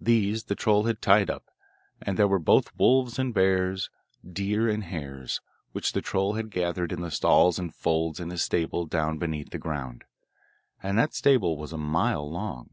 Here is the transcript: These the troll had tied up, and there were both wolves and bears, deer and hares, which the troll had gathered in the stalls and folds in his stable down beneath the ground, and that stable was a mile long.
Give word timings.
These 0.00 0.46
the 0.46 0.56
troll 0.56 0.86
had 0.86 1.00
tied 1.00 1.30
up, 1.30 1.44
and 2.00 2.18
there 2.18 2.26
were 2.26 2.40
both 2.40 2.76
wolves 2.76 3.16
and 3.16 3.32
bears, 3.32 3.90
deer 4.28 4.68
and 4.68 4.82
hares, 4.82 5.40
which 5.70 5.92
the 5.92 6.00
troll 6.02 6.32
had 6.32 6.50
gathered 6.50 6.90
in 6.90 7.00
the 7.00 7.12
stalls 7.12 7.60
and 7.60 7.72
folds 7.72 8.18
in 8.18 8.30
his 8.30 8.42
stable 8.42 8.86
down 8.86 9.18
beneath 9.18 9.50
the 9.50 9.58
ground, 9.58 10.02
and 10.82 10.98
that 10.98 11.14
stable 11.14 11.56
was 11.56 11.72
a 11.72 11.78
mile 11.78 12.28
long. 12.28 12.70